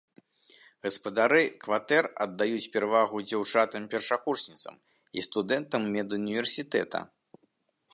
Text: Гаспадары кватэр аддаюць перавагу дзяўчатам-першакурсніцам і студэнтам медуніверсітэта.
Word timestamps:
Гаспадары 0.85 1.41
кватэр 1.65 2.05
аддаюць 2.25 2.71
перавагу 2.77 3.17
дзяўчатам-першакурсніцам 3.33 4.75
і 5.21 5.27
студэнтам 5.29 5.81
медуніверсітэта. 5.99 6.99